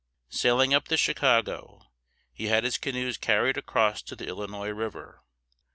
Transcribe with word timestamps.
Sailing 0.29 0.73
up 0.73 0.87
the 0.87 0.97
Chicago, 0.97 1.91
he 2.33 2.47
had 2.47 2.63
his 2.63 2.79
canoes 2.79 3.17
carried 3.19 3.55
across 3.55 4.01
to 4.01 4.15
the 4.15 4.25
Illinois 4.25 4.69
River. 4.69 5.21